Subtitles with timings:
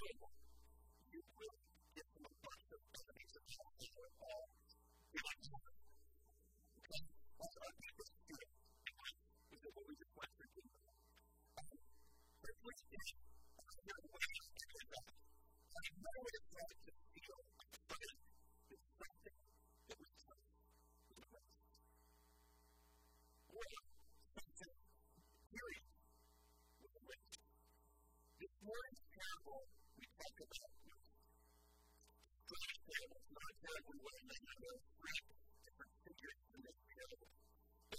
[0.00, 0.30] table,
[1.12, 1.56] you will
[1.92, 4.44] get from a bunch of companies that challenge you at all.
[5.12, 7.02] You're like, okay,
[7.36, 8.46] that's our biggest fear.
[9.50, 10.68] Is it what we just went through?
[12.40, 13.08] But which is,
[13.60, 15.04] there's no way to do that.
[15.68, 17.40] There's no way to try to feel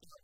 [0.00, 0.23] Thank you.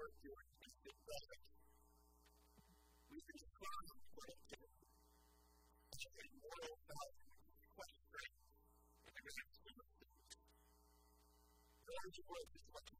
[0.00, 1.42] worth doing is pathetic.
[3.12, 4.80] We can describe productivity
[6.00, 7.28] a moral value
[7.76, 8.32] question,
[9.04, 10.14] and it is a human thing.
[11.84, 12.48] The large world
[12.80, 12.99] is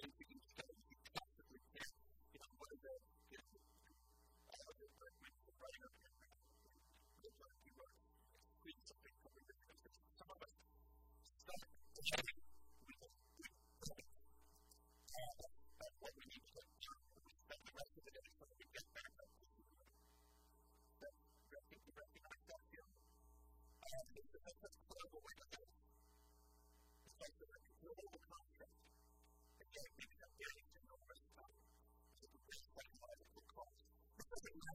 [0.00, 0.33] Thank you.